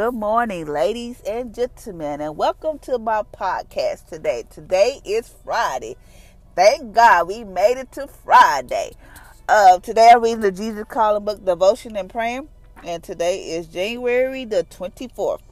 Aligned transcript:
Good 0.00 0.14
morning, 0.14 0.64
ladies 0.64 1.20
and 1.28 1.54
gentlemen, 1.54 2.22
and 2.22 2.34
welcome 2.34 2.78
to 2.78 2.98
my 2.98 3.22
podcast 3.22 4.06
today. 4.06 4.44
Today 4.50 4.98
is 5.04 5.28
Friday. 5.44 5.98
Thank 6.56 6.94
God 6.94 7.28
we 7.28 7.44
made 7.44 7.76
it 7.76 7.92
to 7.92 8.06
Friday. 8.06 8.92
Uh, 9.46 9.78
today 9.80 10.12
I'm 10.14 10.22
reading 10.22 10.40
the 10.40 10.52
Jesus 10.52 10.84
Calling 10.88 11.26
Book 11.26 11.44
Devotion 11.44 11.96
and 11.96 12.08
Praying, 12.08 12.48
and 12.82 13.02
today 13.02 13.40
is 13.40 13.66
January 13.66 14.46
the 14.46 14.64
24th. 14.70 15.42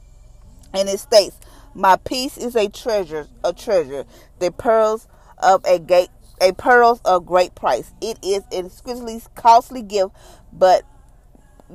And 0.73 0.89
it 0.89 0.99
states, 0.99 1.37
My 1.75 1.97
peace 1.97 2.35
is 2.35 2.55
a 2.55 2.69
treasure, 2.69 3.27
a 3.43 3.53
treasure, 3.53 4.05
the 4.39 4.51
pearls 4.51 5.07
of 5.37 5.63
a 5.63 5.77
gate 5.77 6.09
a 6.41 6.53
pearls 6.53 7.01
of 7.05 7.27
great 7.27 7.53
price. 7.53 7.93
It 8.01 8.17
is 8.23 8.41
an 8.51 8.65
exquisitely 8.65 9.21
costly 9.35 9.83
gift, 9.83 10.15
but 10.51 10.85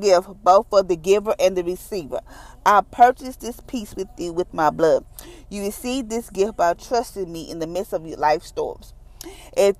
give 0.01 0.27
both 0.43 0.69
for 0.69 0.83
the 0.83 0.97
giver 0.97 1.35
and 1.39 1.57
the 1.57 1.65
receiver. 1.65 2.21
I 2.67 2.81
purchased 2.83 3.41
this 3.41 3.61
peace 3.67 3.95
with 3.95 4.09
you 4.19 4.33
with 4.33 4.53
my 4.53 4.71
blood. 4.71 5.05
You 5.51 5.63
receive 5.63 6.09
this 6.09 6.31
gift 6.31 6.57
by 6.57 6.75
trusting 6.75 7.31
me 7.31 7.51
in 7.51 7.59
the 7.59 7.67
midst 7.67 7.93
of 7.93 8.07
your 8.07 8.19
life 8.19 8.43
storms. 8.43 8.95
If 9.57 9.77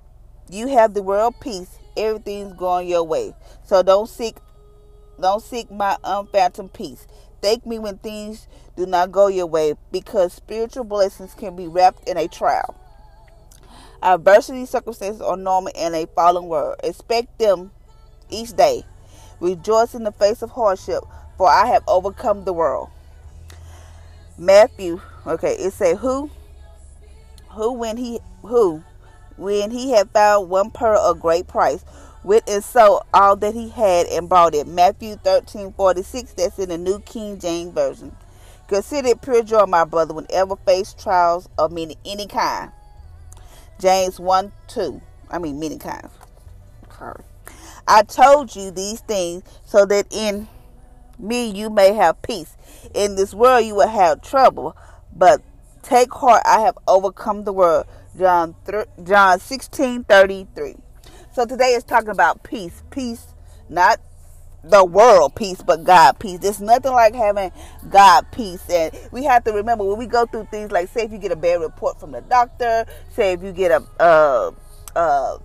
you 0.49 0.67
have 0.67 0.93
the 0.93 1.03
world 1.03 1.35
peace, 1.41 1.77
everything's 1.97 2.53
going 2.53 2.87
your 2.87 3.03
way. 3.03 3.33
So 3.63 3.83
don't 3.83 4.09
seek 4.09 4.37
don't 5.19 5.41
seek 5.41 5.71
my 5.71 5.97
unphantom 6.03 6.73
peace. 6.73 7.07
Thank 7.41 7.65
me 7.65 7.79
when 7.79 7.97
things 7.99 8.47
do 8.75 8.85
not 8.85 9.11
go 9.11 9.27
your 9.27 9.45
way 9.45 9.75
because 9.91 10.33
spiritual 10.33 10.83
blessings 10.83 11.33
can 11.33 11.55
be 11.55 11.67
wrapped 11.67 12.07
in 12.07 12.17
a 12.17 12.27
trial. 12.27 12.75
Adversity 14.01 14.65
circumstances 14.65 15.21
are 15.21 15.37
normal 15.37 15.71
in 15.73 15.95
a 15.95 16.05
fallen 16.07 16.45
world. 16.45 16.75
Expect 16.83 17.39
them 17.39 17.71
each 18.29 18.53
day. 18.55 18.83
Rejoice 19.45 19.93
in 19.93 20.03
the 20.03 20.11
face 20.11 20.41
of 20.41 20.49
hardship, 20.49 21.03
for 21.37 21.47
I 21.47 21.67
have 21.67 21.83
overcome 21.87 22.45
the 22.45 22.53
world. 22.53 22.89
Matthew, 24.39 25.01
okay, 25.27 25.53
it 25.53 25.71
say 25.71 25.93
who, 25.93 26.31
who 27.49 27.73
when 27.73 27.95
he 27.95 28.21
who, 28.41 28.83
when 29.37 29.69
he 29.69 29.91
had 29.91 30.09
found 30.09 30.49
one 30.49 30.71
pearl 30.71 30.99
of 30.99 31.19
great 31.19 31.47
price, 31.47 31.85
with 32.23 32.43
and 32.47 32.63
sold 32.63 33.03
all 33.13 33.35
that 33.35 33.53
he 33.53 33.69
had 33.69 34.07
and 34.07 34.27
bought 34.27 34.55
it. 34.55 34.65
Matthew 34.65 35.15
thirteen 35.17 35.71
forty 35.73 36.01
six. 36.01 36.33
That's 36.33 36.57
in 36.57 36.69
the 36.69 36.79
New 36.79 36.99
King 37.01 37.37
James 37.37 37.71
Version. 37.71 38.15
Consider 38.67 39.09
it 39.09 39.21
pure 39.21 39.43
joy, 39.43 39.67
my 39.67 39.83
brother, 39.83 40.15
whenever 40.15 40.55
face 40.55 40.95
trials 40.95 41.47
of 41.59 41.71
many 41.71 41.97
any 42.03 42.25
kind. 42.25 42.71
James 43.79 44.19
one 44.19 44.53
two. 44.67 45.03
I 45.29 45.37
mean 45.37 45.59
many 45.59 45.77
kinds. 45.77 46.11
Sorry. 46.97 47.21
I 47.87 48.03
told 48.03 48.55
you 48.55 48.71
these 48.71 48.99
things 49.01 49.43
so 49.65 49.85
that 49.85 50.07
in 50.11 50.47
me 51.19 51.49
you 51.49 51.69
may 51.69 51.93
have 51.93 52.21
peace. 52.21 52.57
In 52.93 53.15
this 53.15 53.33
world 53.33 53.65
you 53.65 53.75
will 53.75 53.87
have 53.87 54.21
trouble, 54.21 54.75
but 55.15 55.41
take 55.83 56.13
heart, 56.13 56.41
I 56.45 56.61
have 56.61 56.77
overcome 56.87 57.43
the 57.43 57.53
world. 57.53 57.85
John 58.17 58.55
John 59.03 59.39
16 59.39 60.03
33. 60.05 60.75
So 61.33 61.45
today 61.45 61.71
is 61.73 61.83
talking 61.83 62.09
about 62.09 62.43
peace. 62.43 62.81
Peace, 62.89 63.27
not 63.69 63.99
the 64.63 64.83
world 64.83 65.35
peace, 65.35 65.61
but 65.61 65.83
God 65.83 66.17
peace. 66.19 66.39
There's 66.39 66.61
nothing 66.61 66.91
like 66.91 67.13
having 67.13 67.51
God 67.89 68.25
peace. 68.31 68.67
And 68.69 68.91
we 69.11 69.23
have 69.25 69.43
to 69.43 69.51
remember 69.51 69.83
when 69.83 69.97
we 69.97 70.07
go 70.07 70.25
through 70.25 70.47
things 70.49 70.71
like, 70.71 70.89
say, 70.89 71.03
if 71.03 71.11
you 71.11 71.17
get 71.17 71.31
a 71.31 71.35
bad 71.35 71.61
report 71.61 71.99
from 71.99 72.11
the 72.11 72.21
doctor, 72.21 72.85
say, 73.11 73.33
if 73.33 73.43
you 73.43 73.51
get 73.51 73.71
a, 73.71 73.83
uh, 73.99 74.51
uh, 74.95 75.37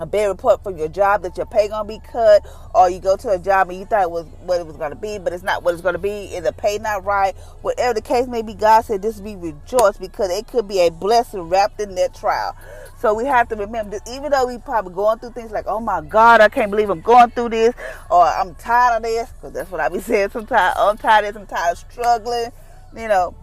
a 0.00 0.06
bad 0.06 0.26
report 0.26 0.62
from 0.62 0.76
your 0.76 0.88
job 0.88 1.22
that 1.22 1.36
your 1.36 1.46
pay 1.46 1.68
gonna 1.68 1.86
be 1.86 2.00
cut, 2.00 2.46
or 2.74 2.90
you 2.90 2.98
go 2.98 3.16
to 3.16 3.30
a 3.30 3.38
job 3.38 3.70
and 3.70 3.78
you 3.78 3.84
thought 3.84 4.02
it 4.02 4.10
was 4.10 4.26
what 4.42 4.60
it 4.60 4.66
was 4.66 4.76
gonna 4.76 4.94
be, 4.94 5.18
but 5.18 5.32
it's 5.32 5.42
not 5.42 5.62
what 5.62 5.74
it's 5.74 5.82
gonna 5.82 5.98
be, 5.98 6.34
and 6.34 6.44
the 6.44 6.52
pay 6.52 6.78
not 6.78 7.04
right. 7.04 7.36
Whatever 7.62 7.94
the 7.94 8.00
case 8.00 8.26
may 8.26 8.42
be, 8.42 8.54
God 8.54 8.82
said 8.82 9.02
this 9.02 9.20
be 9.20 9.36
rejoiced 9.36 10.00
because 10.00 10.30
it 10.30 10.46
could 10.46 10.68
be 10.68 10.80
a 10.80 10.90
blessing 10.90 11.42
wrapped 11.42 11.80
in 11.80 11.94
that 11.96 12.14
trial. 12.14 12.56
So 12.98 13.14
we 13.14 13.24
have 13.24 13.48
to 13.48 13.56
remember 13.56 13.98
that 13.98 14.08
even 14.10 14.30
though 14.30 14.46
we 14.46 14.58
probably 14.58 14.92
going 14.92 15.18
through 15.18 15.32
things 15.32 15.50
like, 15.50 15.64
oh 15.66 15.80
my 15.80 16.02
God, 16.02 16.40
I 16.40 16.48
can't 16.48 16.70
believe 16.70 16.90
I'm 16.90 17.00
going 17.00 17.30
through 17.30 17.50
this, 17.50 17.74
or 18.10 18.22
I'm 18.22 18.54
tired 18.56 18.98
of 18.98 19.02
this, 19.02 19.30
because 19.30 19.52
that's 19.52 19.70
what 19.70 19.80
I 19.80 19.88
be 19.88 20.00
saying 20.00 20.30
sometimes. 20.30 20.74
Oh, 20.76 20.90
I'm 20.90 20.98
tired 20.98 21.24
of 21.24 21.34
this, 21.34 21.40
I'm 21.40 21.46
tired 21.46 21.72
of 21.72 21.78
struggling, 21.78 22.52
you 22.96 23.08
know, 23.08 23.34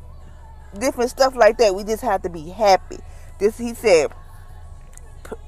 different 0.80 1.10
stuff 1.10 1.36
like 1.36 1.58
that. 1.58 1.74
We 1.76 1.84
just 1.84 2.04
have 2.04 2.22
to 2.24 2.30
be 2.30 2.50
happy. 2.50 2.98
This 3.40 3.58
he 3.58 3.74
said 3.74 4.12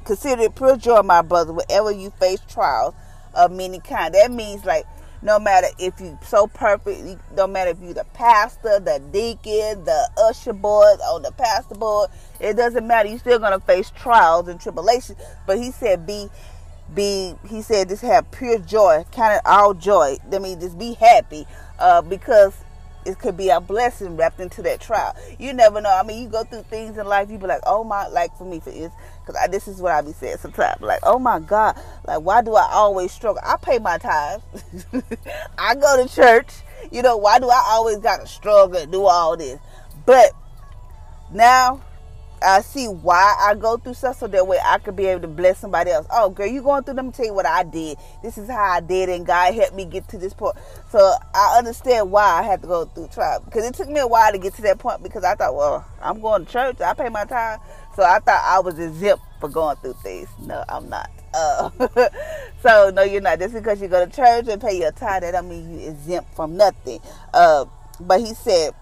consider 0.06 0.44
it 0.44 0.56
pure 0.56 0.78
joy, 0.78 1.01
my 1.01 1.22
brother, 1.22 1.53
whenever 1.53 1.91
you 1.91 2.12
face 2.12 2.40
trials 2.47 2.94
of 3.34 3.51
many 3.51 3.79
kind. 3.79 4.13
That 4.13 4.31
means 4.31 4.66
like 4.66 4.85
no 5.22 5.38
matter 5.38 5.67
if 5.78 6.00
you 6.00 6.17
so 6.25 6.47
perfect, 6.47 7.19
no 7.35 7.45
matter 7.45 7.72
if 7.72 7.81
you 7.81 7.94
the 7.94 8.06
pastor, 8.13 8.79
the 8.79 9.01
deacon, 9.12 9.84
the 9.84 10.09
usher 10.18 10.53
board, 10.53 11.00
or 11.12 11.19
the 11.19 11.31
pastor 11.31 11.75
board, 11.75 12.09
it 12.39 12.56
doesn't 12.56 12.88
matter. 12.88 13.09
You're 13.09 13.19
still 13.19 13.39
gonna 13.39 13.59
face 13.59 13.91
trials 13.91 14.47
and 14.47 14.59
tribulations. 14.59 15.19
But 15.45 15.57
he 15.57 15.72
said, 15.72 16.07
be, 16.07 16.29
be. 16.94 17.35
He 17.50 17.62
said, 17.62 17.89
just 17.89 18.01
have 18.03 18.31
pure 18.31 18.59
joy, 18.59 19.03
kind 19.12 19.35
of 19.35 19.41
all 19.45 19.73
joy. 19.73 20.18
I 20.31 20.39
mean, 20.39 20.59
just 20.59 20.79
be 20.79 20.94
happy, 20.94 21.45
uh, 21.79 22.01
because 22.01 22.53
it 23.06 23.18
could 23.19 23.38
be 23.38 23.50
a 23.50 23.59
blessing 23.59 24.16
wrapped 24.18 24.39
into 24.39 24.62
that 24.62 24.79
trial. 24.79 25.16
You 25.38 25.53
never 25.53 25.81
know. 25.81 25.89
I 25.89 26.03
mean, 26.03 26.23
you 26.23 26.29
go 26.29 26.44
through 26.44 26.63
things 26.63 26.97
in 26.97 27.06
life, 27.07 27.29
you 27.29 27.38
be 27.38 27.47
like, 27.47 27.62
oh 27.66 27.84
my, 27.84 28.07
like 28.07 28.38
for 28.38 28.45
me, 28.45 28.59
for 28.59 28.69
is 28.69 28.91
because 29.29 29.50
this 29.50 29.67
is 29.67 29.81
what 29.81 29.91
I 29.91 30.01
be 30.01 30.13
saying 30.13 30.38
sometimes. 30.38 30.81
Like, 30.81 31.00
oh 31.03 31.19
my 31.19 31.40
God, 31.40 31.79
like 32.06 32.22
why 32.22 32.41
do 32.41 32.56
I 32.56 32.67
always 32.72 33.12
struggle? 33.12 33.41
I 33.45 33.57
pay 33.57 33.79
my 33.79 33.97
tithes. 33.97 34.44
I 35.57 35.75
go 35.75 36.06
to 36.06 36.13
church. 36.13 36.50
You 36.91 37.01
know, 37.01 37.17
why 37.17 37.39
do 37.39 37.50
I 37.50 37.62
always 37.72 37.97
gotta 37.97 38.28
struggle 38.28 38.79
and 38.79 38.91
do 38.91 39.06
all 39.06 39.38
this? 39.38 39.59
But 40.06 40.31
now 41.31 41.81
I 42.41 42.62
see 42.62 42.85
why 42.85 43.35
I 43.39 43.56
go 43.56 43.78
through 43.78 43.95
stuff 43.95 44.19
so 44.19 44.28
that 44.28 44.47
way 44.47 44.57
I 44.63 44.78
could 44.78 44.95
be 44.95 45.06
able 45.07 45.22
to 45.22 45.28
bless 45.28 45.59
somebody 45.59 45.91
else. 45.91 46.07
Oh, 46.09 46.29
girl, 46.29 46.47
you 46.47 46.62
going 46.62 46.84
through? 46.84 46.95
Me 46.95 47.12
tell 47.12 47.25
you 47.25 47.34
what 47.34 47.45
I 47.45 47.63
did. 47.63 47.97
This 48.23 48.38
is 48.38 48.50
how 48.50 48.63
I 48.63 48.79
did, 48.79 49.09
and 49.09 49.25
God 49.25 49.53
helped 49.53 49.75
me 49.75 49.85
get 49.85 50.07
to 50.09 50.18
this 50.18 50.34
point. 50.34 50.56
So 50.89 51.00
I 51.34 51.57
understand 51.57 52.12
why 52.12 52.23
I 52.23 52.44
had 52.44 52.62
to 52.62 52.68
go 52.68 52.85
through 52.85 53.07
trial 53.07 53.41
because 53.44 53.66
it 53.66 53.73
took 53.73 53.89
me 53.89 54.00
a 54.00 54.07
while 54.07 54.31
to 54.31 54.38
get 54.38 54.53
to 54.56 54.62
that 54.63 54.79
point 54.79 55.03
because 55.03 55.23
I 55.23 55.35
thought, 55.35 55.56
well, 55.56 55.85
I'm 56.01 56.22
going 56.22 56.45
to 56.45 56.51
church, 56.51 56.81
I 56.81 56.94
pay 56.94 57.09
my 57.09 57.25
time, 57.25 57.59
so 57.99 58.05
I 58.05 58.19
thought 58.19 58.41
I 58.43 58.59
was 58.59 58.79
exempt 58.79 59.23
for 59.39 59.49
going 59.49 59.75
through 59.77 59.95
things. 60.01 60.29
No, 60.41 60.63
I'm 60.69 60.89
not. 60.89 61.09
Uh, 61.33 61.69
so 62.63 62.91
no, 62.93 63.03
you're 63.03 63.21
not. 63.21 63.39
Just 63.39 63.53
because 63.53 63.81
you 63.81 63.87
go 63.87 64.05
to 64.05 64.11
church 64.11 64.47
and 64.47 64.61
pay 64.61 64.79
your 64.79 64.91
tithe, 64.91 65.23
that 65.23 65.31
don't 65.31 65.49
mean 65.49 65.79
you 65.79 65.89
exempt 65.89 66.35
from 66.35 66.57
nothing. 66.57 66.99
Uh, 67.33 67.65
but 67.99 68.21
he 68.21 68.33
said, 68.33 68.73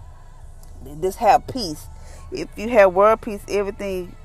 just 1.01 1.17
have 1.17 1.47
peace 1.47 1.88
if 2.31 2.50
you 2.57 2.69
have 2.69 2.94
world 2.94 3.22
peace, 3.22 3.41
everything 3.50 4.16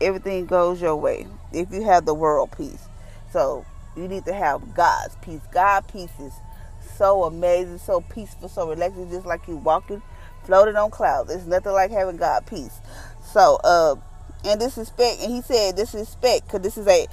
everything 0.00 0.46
goes 0.46 0.80
your 0.80 0.96
way. 0.96 1.26
If 1.52 1.70
you 1.72 1.82
have 1.84 2.06
the 2.06 2.14
world 2.14 2.52
peace. 2.56 2.88
So 3.32 3.64
you 3.96 4.08
need 4.08 4.24
to 4.24 4.32
have 4.32 4.74
God's 4.74 5.16
peace. 5.20 5.40
God 5.52 5.86
peace 5.88 6.12
is 6.18 6.32
so 6.96 7.24
amazing, 7.24 7.78
so 7.78 8.00
peaceful, 8.00 8.48
so 8.48 8.68
relaxing, 8.68 9.10
just 9.10 9.26
like 9.26 9.46
you 9.46 9.56
walking, 9.56 10.02
floating 10.44 10.76
on 10.76 10.90
clouds. 10.90 11.30
It's 11.30 11.46
nothing 11.46 11.72
like 11.72 11.90
having 11.90 12.16
God 12.16 12.46
peace. 12.46 12.80
So, 13.22 13.58
uh, 13.62 13.96
and 14.44 14.60
this 14.60 14.76
respect, 14.76 15.20
and 15.22 15.32
he 15.32 15.42
said 15.42 15.76
this 15.76 15.94
respect, 15.94 16.46
because 16.46 16.60
this 16.60 16.78
is 16.78 16.86
a 16.86 17.06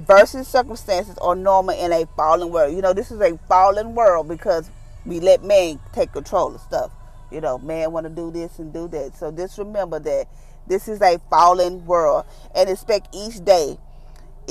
versus 0.00 0.48
circumstances 0.48 1.16
are 1.18 1.36
normal 1.36 1.78
in 1.78 1.92
a 1.92 2.06
fallen 2.16 2.50
world. 2.50 2.74
You 2.74 2.82
know, 2.82 2.92
this 2.92 3.10
is 3.10 3.20
a 3.20 3.38
fallen 3.48 3.94
world 3.94 4.28
because 4.28 4.70
we 5.06 5.20
let 5.20 5.44
man 5.44 5.78
take 5.92 6.12
control 6.12 6.54
of 6.54 6.60
stuff. 6.60 6.90
You 7.30 7.40
know, 7.40 7.58
man 7.58 7.92
want 7.92 8.04
to 8.04 8.10
do 8.10 8.30
this 8.30 8.58
and 8.58 8.72
do 8.72 8.88
that. 8.88 9.14
So 9.14 9.30
just 9.30 9.58
remember 9.58 9.98
that 10.00 10.26
this 10.66 10.88
is 10.88 11.00
a 11.00 11.18
fallen 11.30 11.86
world 11.86 12.24
and 12.54 12.68
expect 12.68 13.14
each 13.14 13.44
day. 13.44 13.78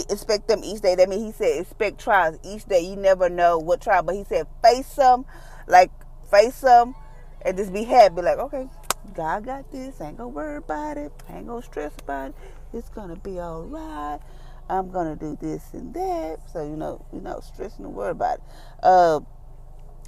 Expect 0.10 0.48
them 0.48 0.64
each 0.64 0.82
day. 0.82 0.94
That 0.96 1.10
means 1.10 1.24
he 1.24 1.32
said 1.32 1.62
expect 1.62 2.00
trials 2.00 2.38
each 2.44 2.66
day. 2.66 2.82
You 2.82 2.96
never 2.96 3.30
know 3.30 3.58
what 3.58 3.82
trial, 3.82 4.04
but 4.04 4.16
he 4.16 4.24
said 4.24 4.46
face 4.64 4.94
them, 4.94 5.26
like 5.68 5.92
face 6.30 6.62
them, 6.62 6.94
and 7.44 7.58
just 7.58 7.74
be 7.74 7.84
happy. 7.84 8.22
Like 8.22 8.38
okay, 8.38 8.68
God 9.18 9.46
got 9.46 9.72
this. 9.72 10.00
Ain't 10.00 10.18
gonna 10.18 10.30
worry 10.30 10.58
about 10.58 10.96
it. 10.98 11.12
Ain't 11.28 11.48
gonna 11.48 11.64
stress 11.64 11.92
about 12.00 12.30
it. 12.30 12.36
It's 12.72 12.90
gonna 12.90 13.16
be 13.16 13.40
all 13.40 13.64
right. 13.64 14.20
I'm 14.70 14.92
gonna 14.92 15.16
do 15.16 15.36
this 15.42 15.74
and 15.74 15.92
that. 15.96 16.38
So 16.54 16.64
you 16.64 16.76
know, 16.76 17.04
you 17.12 17.20
know, 17.20 17.40
stressing 17.42 17.84
and 17.84 17.96
worry 17.96 18.12
about 18.12 18.38
it. 18.38 18.44
Uh, 18.84 19.22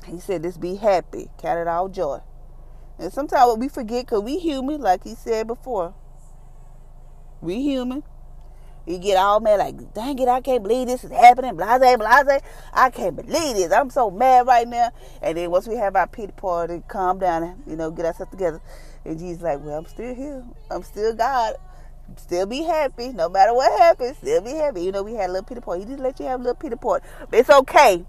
he 0.06 0.20
said, 0.20 0.44
just 0.44 0.62
be 0.62 0.76
happy. 0.76 1.28
Count 1.40 1.60
it 1.60 1.68
all 1.68 1.90
joy. 1.90 2.20
And 3.00 3.12
sometimes 3.12 3.58
we 3.58 3.68
forget 3.68 4.06
because 4.06 4.22
we 4.22 4.38
human, 4.38 4.80
like 4.80 5.04
he 5.04 5.16
said 5.16 5.48
before. 5.48 5.96
We 7.42 7.64
human. 7.64 8.04
You 8.86 8.98
get 8.98 9.18
all 9.18 9.40
mad 9.40 9.60
like, 9.60 9.94
dang 9.94 10.18
it, 10.20 10.28
I 10.28 10.42
can't 10.42 10.64
believe 10.64 10.88
this 10.88 11.04
is 11.04 11.12
happening. 11.12 11.56
Blase, 11.56 11.98
blase. 11.98 12.42
I 12.74 12.90
can't 12.90 13.16
believe 13.16 13.56
this. 13.56 13.72
I'm 13.72 13.90
so 13.90 14.10
mad 14.10 14.48
right 14.48 14.68
now. 14.68 14.92
And 15.22 15.38
then 15.38 15.52
once 15.52 15.68
we 15.68 15.76
have 15.76 15.96
our 15.96 16.08
pity 16.08 16.34
party, 16.34 16.82
calm 16.88 17.20
down 17.20 17.44
and, 17.44 17.64
you 17.68 17.76
know, 17.76 17.92
get 17.92 18.06
ourselves 18.06 18.32
together. 18.32 18.62
And 19.06 19.18
Jesus 19.18 19.42
like, 19.42 19.60
well, 19.62 19.80
I'm 19.80 19.86
still 19.86 20.14
here. 20.14 20.44
I'm 20.70 20.84
still 20.84 21.14
God. 21.14 21.56
Still 22.18 22.46
be 22.46 22.64
happy. 22.64 23.10
No 23.10 23.30
matter 23.30 23.54
what 23.54 23.80
happens, 23.80 24.18
still 24.18 24.42
be 24.42 24.52
happy. 24.52 24.82
You 24.82 24.92
know, 24.92 25.04
we 25.04 25.14
had 25.14 25.30
a 25.30 25.34
little 25.34 25.46
pity 25.46 25.62
party. 25.62 25.82
He 25.82 25.88
just 25.88 26.00
let 26.00 26.20
you 26.20 26.26
have 26.26 26.40
a 26.40 26.44
little 26.44 26.56
pity 26.56 26.76
party. 26.76 27.06
It's 27.32 27.50
okay 27.50 28.06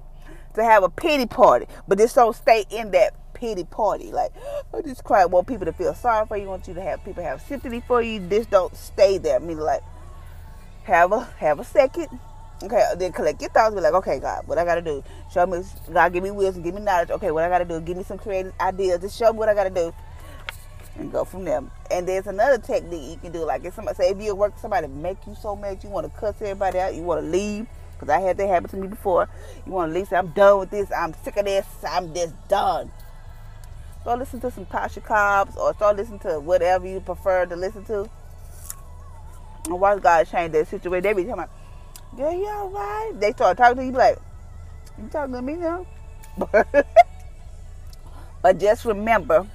to 0.54 0.64
have 0.64 0.82
a 0.82 0.88
pity 0.88 1.26
party. 1.26 1.66
But 1.86 1.98
just 1.98 2.14
don't 2.14 2.34
stay 2.34 2.64
in 2.70 2.90
that 2.92 3.14
pity 3.34 3.64
party. 3.64 4.10
Like, 4.10 4.32
I 4.74 4.80
just 4.82 5.04
cry. 5.04 5.24
Want 5.26 5.46
people 5.46 5.66
to 5.66 5.72
feel 5.72 5.94
sorry 5.94 6.26
for 6.26 6.36
you. 6.36 6.44
I 6.44 6.48
want 6.48 6.66
you 6.66 6.74
to 6.74 6.82
have 6.82 7.04
people 7.04 7.22
have 7.22 7.42
sympathy 7.42 7.82
for 7.86 8.02
you. 8.02 8.20
Just 8.20 8.50
don't 8.50 8.74
stay 8.74 9.18
there. 9.18 9.36
I 9.36 9.38
mean, 9.38 9.58
like, 9.58 9.82
have 10.84 11.12
a 11.12 11.24
have 11.38 11.60
a 11.60 11.64
second. 11.64 12.08
Okay, 12.62 12.82
then 12.98 13.12
collect 13.12 13.40
your 13.40 13.50
thoughts. 13.50 13.74
Be 13.74 13.80
like, 13.80 13.94
okay, 13.94 14.18
God, 14.18 14.46
what 14.46 14.58
I 14.58 14.66
gotta 14.66 14.82
do? 14.82 15.02
Show 15.32 15.46
me, 15.46 15.62
God, 15.90 16.12
give 16.12 16.22
me 16.22 16.30
wisdom, 16.30 16.62
give 16.62 16.74
me 16.74 16.82
knowledge. 16.82 17.10
Okay, 17.10 17.30
what 17.30 17.44
I 17.44 17.48
gotta 17.48 17.64
do? 17.64 17.80
Give 17.80 17.96
me 17.96 18.02
some 18.02 18.18
creative 18.18 18.52
ideas. 18.60 19.00
Just 19.00 19.18
show 19.18 19.32
me 19.32 19.38
what 19.38 19.48
I 19.48 19.54
gotta 19.54 19.70
do, 19.70 19.94
and 20.96 21.12
go 21.12 21.24
from 21.24 21.44
there. 21.44 21.62
And 21.90 22.06
there's 22.06 22.26
another 22.26 22.58
technique 22.58 23.10
you 23.10 23.16
can 23.16 23.32
do. 23.32 23.44
Like 23.44 23.64
if 23.64 23.74
somebody 23.74 23.96
say 23.96 24.10
if 24.10 24.20
you 24.20 24.34
work, 24.34 24.58
somebody 24.58 24.86
make 24.88 25.18
you 25.26 25.34
so 25.40 25.56
mad, 25.56 25.82
you 25.82 25.90
want 25.90 26.12
to 26.12 26.20
cuss 26.20 26.34
everybody 26.40 26.78
out, 26.78 26.94
you 26.94 27.02
want 27.02 27.22
to 27.22 27.26
leave. 27.28 27.66
Cause 27.98 28.08
I 28.08 28.20
had 28.20 28.38
that 28.38 28.48
happen 28.48 28.70
to 28.70 28.76
me 28.76 28.88
before. 28.88 29.28
You 29.66 29.72
want 29.72 29.92
to 29.92 29.98
leave? 29.98 30.08
Say, 30.08 30.16
I'm 30.16 30.28
done 30.28 30.60
with 30.60 30.70
this. 30.70 30.90
I'm 30.90 31.12
sick 31.22 31.36
of 31.36 31.44
this. 31.44 31.66
I'm 31.86 32.14
just 32.14 32.32
done. 32.48 32.90
Start 34.00 34.18
listening 34.18 34.40
to 34.40 34.50
some 34.50 34.64
Tasha 34.64 35.04
Cobbs 35.04 35.54
or 35.58 35.74
start 35.74 35.96
listening 35.96 36.20
to 36.20 36.40
whatever 36.40 36.88
you 36.88 37.00
prefer 37.00 37.44
to 37.44 37.56
listen 37.56 37.84
to. 37.84 38.08
And 39.66 39.78
watch 39.78 40.02
God 40.02 40.26
change 40.28 40.52
that 40.52 40.68
situation. 40.68 41.02
They 41.02 41.12
be 41.12 41.24
talking 41.24 41.32
about, 41.32 41.50
girl, 42.16 42.32
you 42.32 42.46
alright? 42.46 43.20
They 43.20 43.32
start 43.32 43.58
talking 43.58 43.76
to 43.76 43.84
you 43.84 43.92
like, 43.92 44.18
you 44.96 45.08
talking 45.08 45.34
to 45.34 45.42
me 45.42 45.56
now? 45.56 45.86
but 48.42 48.58
just 48.58 48.86
remember, 48.86 49.46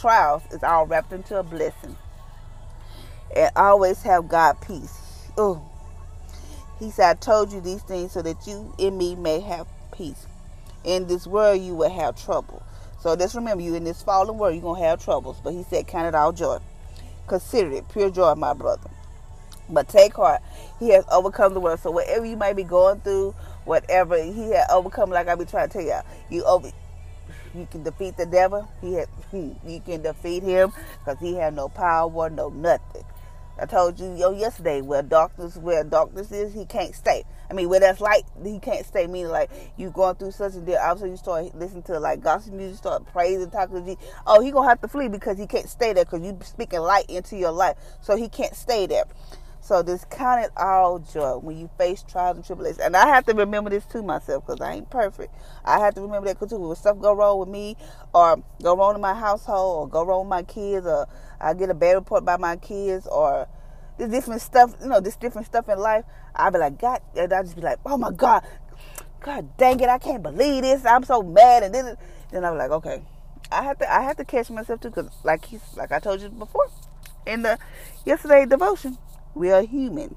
trials 0.00 0.42
is 0.50 0.62
all 0.62 0.86
wrapped 0.86 1.12
into 1.12 1.38
a 1.38 1.42
blessing. 1.42 1.96
And 3.36 3.50
always 3.56 4.02
have 4.02 4.28
God 4.28 4.56
peace. 4.60 5.28
Oh, 5.36 5.62
he 6.78 6.90
said, 6.90 7.10
I 7.10 7.14
told 7.14 7.52
you 7.52 7.60
these 7.60 7.82
things 7.82 8.12
so 8.12 8.22
that 8.22 8.46
you 8.46 8.74
and 8.78 8.96
me 8.96 9.14
may 9.16 9.40
have 9.40 9.66
peace. 9.92 10.26
In 10.84 11.06
this 11.06 11.26
world, 11.26 11.60
you 11.60 11.74
will 11.74 11.90
have 11.90 12.22
trouble. 12.22 12.62
So 13.00 13.14
just 13.16 13.34
remember, 13.34 13.62
you 13.62 13.74
in 13.74 13.84
this 13.84 14.02
fallen 14.02 14.38
world, 14.38 14.54
you're 14.54 14.62
going 14.62 14.80
to 14.80 14.88
have 14.88 15.04
troubles. 15.04 15.40
But 15.42 15.52
he 15.52 15.64
said, 15.64 15.86
count 15.86 16.06
it 16.06 16.14
all 16.14 16.32
joy. 16.32 16.58
Consider 17.26 17.72
it 17.72 17.88
pure 17.88 18.10
joy, 18.10 18.34
my 18.34 18.54
brother. 18.54 18.88
But 19.68 19.88
take 19.88 20.14
heart, 20.14 20.40
he 20.78 20.90
has 20.90 21.04
overcome 21.12 21.52
the 21.54 21.60
world. 21.60 21.80
So 21.80 21.90
whatever 21.90 22.24
you 22.24 22.36
might 22.36 22.56
be 22.56 22.64
going 22.64 23.00
through, 23.00 23.34
whatever 23.64 24.22
he 24.22 24.50
had 24.50 24.66
overcome, 24.70 25.10
like 25.10 25.28
I 25.28 25.34
be 25.34 25.44
trying 25.44 25.68
to 25.68 25.72
tell 25.72 25.82
y'all, 25.86 26.04
you 26.30 26.44
over, 26.44 26.70
you 27.54 27.66
can 27.70 27.82
defeat 27.82 28.16
the 28.16 28.26
devil. 28.26 28.68
He 28.80 28.94
had, 28.94 29.08
you 29.32 29.80
can 29.84 30.02
defeat 30.02 30.42
him 30.42 30.72
because 30.98 31.20
he 31.20 31.34
had 31.34 31.54
no 31.54 31.68
power, 31.68 32.30
no 32.30 32.48
nothing. 32.48 33.04
I 33.60 33.66
told 33.66 33.98
you 33.98 34.14
yo 34.14 34.30
yesterday 34.30 34.80
where 34.82 35.02
darkness 35.02 35.56
where 35.56 35.82
darkness 35.82 36.30
is, 36.30 36.54
he 36.54 36.64
can't 36.64 36.94
stay. 36.94 37.24
I 37.50 37.54
mean 37.54 37.68
where 37.68 37.80
that's 37.80 38.00
light, 38.00 38.22
he 38.44 38.60
can't 38.60 38.86
stay. 38.86 39.08
Meaning 39.08 39.32
like 39.32 39.50
you 39.76 39.90
going 39.90 40.14
through 40.14 40.30
such 40.30 40.54
a 40.54 40.60
deal, 40.60 40.78
also 40.78 41.06
you 41.06 41.16
start 41.16 41.52
listening 41.56 41.82
to 41.84 41.98
like 41.98 42.22
gospel 42.22 42.54
music, 42.54 42.78
start 42.78 43.04
praising, 43.06 43.50
talking 43.50 43.74
to 43.76 43.82
Jesus. 43.82 44.14
Oh, 44.26 44.40
he 44.40 44.52
gonna 44.52 44.68
have 44.68 44.80
to 44.82 44.88
flee 44.88 45.08
because 45.08 45.38
he 45.38 45.48
can't 45.48 45.68
stay 45.68 45.92
there 45.92 46.04
because 46.04 46.22
you 46.22 46.38
speaking 46.44 46.80
light 46.80 47.06
into 47.08 47.36
your 47.36 47.50
life, 47.50 47.76
so 48.00 48.16
he 48.16 48.28
can't 48.28 48.54
stay 48.54 48.86
there. 48.86 49.04
So 49.68 49.82
just 49.82 50.08
count 50.08 50.42
it 50.42 50.50
all 50.56 50.98
joy 50.98 51.36
when 51.36 51.58
you 51.58 51.68
face 51.76 52.02
trials 52.02 52.38
and 52.38 52.46
tribulations. 52.46 52.78
And 52.78 52.96
I 52.96 53.06
have 53.08 53.26
to 53.26 53.34
remember 53.34 53.68
this 53.68 53.84
to 53.86 54.02
myself 54.02 54.46
because 54.46 54.62
I 54.62 54.72
ain't 54.72 54.88
perfect. 54.88 55.34
I 55.62 55.78
have 55.78 55.94
to 55.96 56.00
remember 56.00 56.26
that 56.28 56.40
because 56.40 56.58
when 56.58 56.74
stuff 56.74 56.98
go 56.98 57.12
wrong 57.12 57.38
with 57.38 57.50
me 57.50 57.76
or 58.14 58.42
go 58.62 58.74
wrong 58.74 58.94
in 58.94 59.02
my 59.02 59.12
household 59.12 59.76
or 59.76 59.88
go 59.90 60.06
wrong 60.06 60.20
with 60.20 60.30
my 60.30 60.42
kids 60.42 60.86
or 60.86 61.06
I 61.38 61.52
get 61.52 61.68
a 61.68 61.74
bad 61.74 61.96
report 61.96 62.24
by 62.24 62.38
my 62.38 62.56
kids 62.56 63.06
or 63.06 63.46
this 63.98 64.08
different 64.10 64.40
stuff, 64.40 64.74
you 64.80 64.88
know, 64.88 65.00
this 65.00 65.16
different 65.16 65.46
stuff 65.46 65.68
in 65.68 65.78
life, 65.78 66.06
I'll 66.34 66.50
be 66.50 66.56
like, 66.56 66.80
God, 66.80 67.02
and 67.14 67.30
I 67.30 67.42
just 67.42 67.54
be 67.54 67.60
like, 67.60 67.78
oh 67.84 67.98
my 67.98 68.10
God, 68.10 68.44
God 69.20 69.54
dang 69.58 69.80
it, 69.80 69.90
I 69.90 69.98
can't 69.98 70.22
believe 70.22 70.62
this. 70.62 70.86
I'm 70.86 71.04
so 71.04 71.20
mad. 71.20 71.62
And 71.62 71.74
then, 71.74 71.94
then 72.32 72.42
I'm 72.42 72.56
like, 72.56 72.70
okay, 72.70 73.02
I 73.52 73.64
have 73.64 73.76
to, 73.80 73.92
I 73.92 74.00
have 74.00 74.16
to 74.16 74.24
catch 74.24 74.48
myself 74.48 74.80
too, 74.80 74.88
because 74.88 75.10
like 75.24 75.44
he's, 75.44 75.60
like 75.76 75.92
I 75.92 75.98
told 75.98 76.22
you 76.22 76.30
before 76.30 76.70
in 77.26 77.42
the 77.42 77.58
yesterday 78.06 78.46
devotion, 78.46 78.96
we 79.38 79.52
are 79.52 79.62
human. 79.62 80.16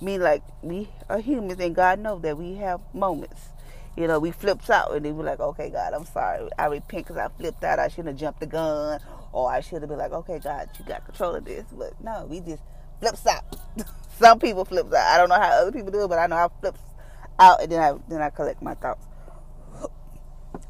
Me 0.00 0.18
like 0.18 0.42
we 0.62 0.88
are 1.10 1.20
humans, 1.20 1.60
and 1.60 1.74
God 1.74 1.98
knows 2.00 2.22
that 2.22 2.38
we 2.38 2.54
have 2.54 2.80
moments. 2.94 3.50
You 3.96 4.06
know, 4.06 4.18
we 4.18 4.30
flips 4.30 4.70
out, 4.70 4.94
and 4.94 5.04
then 5.04 5.16
we're 5.16 5.24
like, 5.24 5.40
okay, 5.40 5.68
God, 5.68 5.92
I'm 5.92 6.06
sorry. 6.06 6.48
I 6.58 6.66
repent 6.66 7.06
because 7.06 7.18
I 7.18 7.28
flipped 7.28 7.62
out. 7.62 7.78
I 7.78 7.88
shouldn't 7.88 8.08
have 8.08 8.16
jumped 8.16 8.40
the 8.40 8.46
gun, 8.46 9.00
or 9.32 9.52
I 9.52 9.60
should 9.60 9.82
have 9.82 9.90
been 9.90 9.98
like, 9.98 10.12
okay, 10.12 10.38
God, 10.38 10.70
you 10.78 10.86
got 10.86 11.04
control 11.04 11.34
of 11.34 11.44
this. 11.44 11.66
But 11.70 12.02
no, 12.02 12.26
we 12.30 12.40
just 12.40 12.62
flips 13.00 13.26
out. 13.26 13.44
Some 14.18 14.38
people 14.38 14.64
flips 14.64 14.92
out. 14.94 15.06
I 15.06 15.18
don't 15.18 15.28
know 15.28 15.34
how 15.34 15.50
other 15.50 15.72
people 15.72 15.90
do 15.90 16.04
it, 16.04 16.08
but 16.08 16.18
I 16.18 16.26
know 16.26 16.36
I 16.36 16.48
flips 16.60 16.80
out, 17.38 17.62
and 17.62 17.70
then 17.70 17.80
I 17.80 17.98
then 18.08 18.22
I 18.22 18.30
collect 18.30 18.62
my 18.62 18.74
thoughts. 18.74 19.04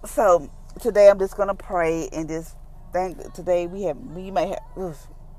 So 0.07 0.51
today 0.81 1.09
I'm 1.09 1.21
just 1.21 1.37
gonna 1.37 1.55
pray 1.55 2.09
and 2.13 2.29
just 2.29 2.57
thank. 2.93 3.33
Today 3.33 3.69
we 3.69 3.83
have 3.83 3.97
we 3.97 4.33
may 4.33 4.49
have 4.49 4.97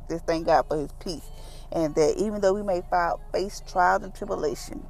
just 0.10 0.26
thank 0.26 0.46
God 0.46 0.66
for 0.70 0.78
His 0.78 0.92
peace 1.04 1.26
and 1.72 1.96
that 1.96 2.18
even 2.18 2.42
though 2.42 2.54
we 2.54 2.64
may 2.64 2.82
face 3.34 3.62
trials 3.68 4.04
and 4.04 4.14
tribulation, 4.14 4.86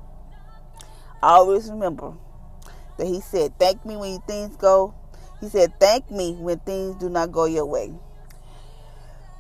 always 1.22 1.70
remember 1.70 2.14
that 2.98 3.08
He 3.08 3.22
said, 3.22 3.58
Thank 3.60 3.86
me 3.86 3.98
when 3.98 4.20
things 4.22 4.56
go. 4.56 4.94
He 5.40 5.50
said, 5.50 5.80
Thank 5.80 6.10
me 6.12 6.36
when 6.36 6.60
things 6.60 6.96
do 6.96 7.10
not 7.10 7.32
go 7.32 7.46
your 7.46 7.66
way. 7.66 7.94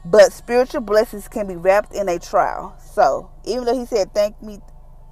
But 0.04 0.34
spiritual 0.34 0.82
blessings 0.82 1.28
can 1.28 1.48
be 1.48 1.56
wrapped 1.56 1.94
in 1.94 2.10
a 2.10 2.18
trial. 2.20 2.76
So 2.94 3.30
even 3.46 3.66
though 3.66 3.78
He 3.78 3.86
said, 3.86 4.14
Thank 4.14 4.42
me, 4.42 4.60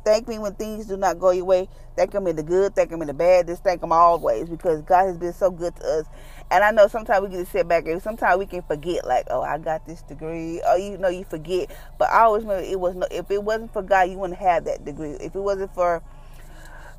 thank 0.04 0.28
me 0.28 0.40
when 0.40 0.56
things 0.56 0.88
do 0.88 0.98
not 0.98 1.20
go 1.20 1.32
your 1.32 1.46
way, 1.46 1.70
thank 1.96 2.14
Him 2.14 2.28
in 2.28 2.36
the 2.36 2.44
good, 2.44 2.76
thank 2.76 2.92
Him 2.92 3.02
in 3.02 3.08
the 3.08 3.14
bad, 3.14 3.48
just 3.48 3.64
thank 3.64 3.84
Him 3.84 3.92
always 3.92 4.50
because 4.50 4.82
God 4.84 5.06
has 5.08 5.18
been 5.18 5.34
so 5.34 5.52
good 5.52 5.76
to 5.78 5.84
us. 5.84 6.06
And 6.52 6.64
I 6.64 6.72
know 6.72 6.88
sometimes 6.88 7.22
we 7.22 7.30
get 7.30 7.46
to 7.46 7.52
sit 7.52 7.68
back 7.68 7.86
and 7.86 8.02
sometimes 8.02 8.40
we 8.40 8.48
can 8.48 8.64
forget, 8.64 9.06
like, 9.06 9.28
oh, 9.30 9.42
I 9.42 9.60
got 9.60 9.86
this 9.86 10.02
degree. 10.02 10.62
Or 10.68 10.78
you 10.80 10.98
know, 10.98 11.10
you 11.10 11.24
forget. 11.24 11.70
But 12.00 12.10
I 12.10 12.22
always 12.22 12.44
remember 12.44 12.64
it 12.64 12.80
was 12.80 12.96
no. 12.96 13.08
If 13.12 13.30
it 13.30 13.44
wasn't 13.44 13.72
for 13.72 13.84
God, 13.84 14.10
you 14.10 14.18
wouldn't 14.18 14.40
have 14.40 14.66
that 14.66 14.84
degree. 14.84 15.12
If 15.12 15.36
it 15.36 15.40
wasn't 15.40 15.74
for 15.76 16.02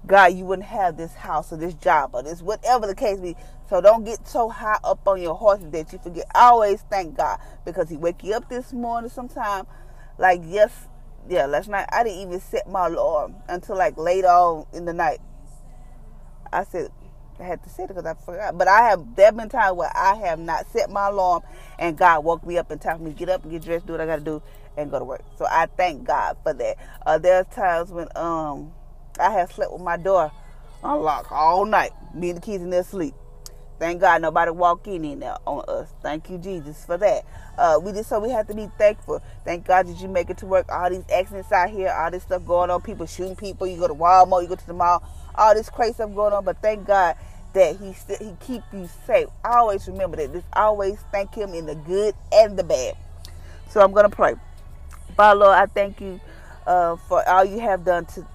God, 0.07 0.35
you 0.35 0.45
wouldn't 0.45 0.69
have 0.69 0.97
this 0.97 1.15
house 1.15 1.53
or 1.53 1.57
this 1.57 1.75
job 1.75 2.11
or 2.13 2.23
this 2.23 2.43
whatever 2.43 2.87
the 2.87 2.95
case 2.95 3.19
be. 3.19 3.37
So 3.69 3.81
don't 3.81 4.05
get 4.05 4.27
so 4.27 4.49
high 4.49 4.79
up 4.83 5.07
on 5.07 5.21
your 5.21 5.35
horses 5.35 5.71
that 5.71 5.93
you 5.93 5.99
forget. 5.99 6.27
always 6.35 6.83
thank 6.91 7.17
God 7.17 7.39
because 7.65 7.89
He 7.89 7.97
wake 7.97 8.23
you 8.23 8.35
up 8.35 8.49
this 8.49 8.73
morning. 8.73 9.11
Sometime, 9.11 9.67
like 10.17 10.43
yes, 10.45 10.89
yeah, 11.29 11.47
last 11.47 11.69
night 11.69 11.89
I 11.93 12.05
didn't 12.05 12.21
even 12.21 12.41
set 12.41 12.69
my 12.69 12.87
alarm 12.87 13.35
until 13.49 13.77
like 13.77 13.97
late 13.97 14.25
on 14.25 14.67
in 14.73 14.85
the 14.85 14.93
night. 14.93 15.21
I 16.53 16.65
said, 16.65 16.91
I 16.91 17.00
had 17.45 17.63
to 17.65 17.71
say 17.71 17.85
it 17.85 17.89
because 17.89 18.07
I 18.07 18.15
forgot. 18.15 18.57
But 18.57 18.69
I 18.69 18.91
have 18.91 19.17
there 19.17 19.27
have 19.27 19.37
been 19.37 19.49
times 19.49 19.77
where 19.77 19.91
I 19.95 20.15
have 20.17 20.39
not 20.39 20.71
set 20.73 20.91
my 20.91 21.09
alarm 21.09 21.43
and 21.79 21.97
God 21.97 22.25
woke 22.25 22.47
me 22.47 22.59
up 22.59 22.71
and 22.71 22.81
told 22.81 23.01
me 23.01 23.13
to 23.13 23.17
get 23.17 23.29
up 23.29 23.43
and 23.43 23.53
get 23.53 23.63
dressed, 23.63 23.87
do 23.87 23.93
what 23.93 24.01
I 24.01 24.07
gotta 24.07 24.23
do, 24.23 24.43
and 24.77 24.91
go 24.91 24.99
to 24.99 25.05
work. 25.05 25.23
So 25.37 25.47
I 25.47 25.67
thank 25.67 26.05
God 26.05 26.37
for 26.43 26.53
that. 26.55 26.77
Uh, 27.05 27.19
are 27.25 27.45
times 27.45 27.91
when 27.91 28.09
um 28.17 28.73
I 29.19 29.31
have 29.31 29.53
slept 29.53 29.73
with 29.73 29.83
my 29.83 29.97
door 29.97 30.33
unlocked 30.83 31.31
all 31.31 31.65
night, 31.65 31.93
me 32.15 32.31
and 32.31 32.39
the 32.39 32.43
kids 32.43 32.63
in 32.63 32.71
their 32.71 32.85
sleep. 32.85 33.15
Thank 33.79 34.03
God 34.03 34.21
nobody 34.21 34.51
walked 34.51 34.87
in 34.89 35.07
in 35.07 35.21
there 35.21 35.37
on 35.47 35.65
us. 35.67 35.89
Thank 36.03 36.29
you, 36.29 36.37
Jesus, 36.37 36.85
for 36.85 36.99
that. 36.99 37.25
Uh, 37.57 37.81
we 37.83 37.93
just 37.93 38.11
so 38.11 38.21
we 38.21 38.29
have 38.29 38.47
to 38.49 38.55
be 38.55 38.69
thankful. 38.77 39.23
Thank 39.43 39.67
God 39.67 39.87
that 39.87 39.99
you 40.03 40.09
make 40.09 40.29
it 40.29 40.37
to 40.39 40.47
work. 40.47 40.71
All 40.71 40.91
these 40.91 41.05
accidents 41.11 41.51
out 41.51 41.71
here, 41.71 41.89
all 41.91 42.11
this 42.11 42.23
stuff 42.25 42.45
going 42.45 42.69
on, 42.69 42.83
people 42.83 43.07
shooting 43.07 43.37
people. 43.37 43.67
You 43.67 43.79
go 43.79 43.89
to 43.89 43.95
Walmart, 43.95 44.43
you 44.43 44.49
go 44.49 44.57
to 44.57 44.67
the 44.67 44.75
mall, 44.75 45.03
all 45.35 45.55
this 45.55 45.71
crazy 45.71 45.95
stuff 45.95 46.15
going 46.15 46.35
on. 46.35 46.45
But 46.45 46.61
thank 46.61 46.87
God 46.87 47.17
that 47.53 47.77
he 47.77 47.95
he 48.25 48.35
keep 48.41 48.63
you 48.73 48.89
safe. 49.07 49.29
I 49.45 49.59
always 49.59 49.87
remember 49.89 50.17
that. 50.17 50.33
Just 50.33 50.47
always 50.53 50.99
thank 51.13 51.35
him 51.35 51.55
in 51.55 51.67
the 51.67 51.75
good 51.75 52.15
and 52.33 52.59
the 52.59 52.65
bad. 52.65 52.97
So 53.69 53.81
I'm 53.81 53.93
gonna 53.93 54.11
pray. 54.11 54.35
Father 55.17 55.41
Lord, 55.41 55.57
I 55.57 55.67
thank 55.67 56.01
you 56.01 56.21
uh, 56.67 56.97
for 56.97 57.27
all 57.29 57.45
you 57.45 57.61
have 57.61 57.85
done 57.85 58.07
to 58.07 58.27